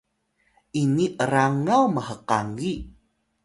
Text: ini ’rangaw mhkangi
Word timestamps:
ini 0.81 1.05
’rangaw 1.31 1.83
mhkangi 1.95 2.73